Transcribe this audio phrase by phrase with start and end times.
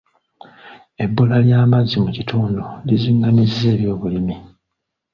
[1.03, 4.35] Ebbula ly'amazzi mu kitundu lizingamizza ebyobulimi.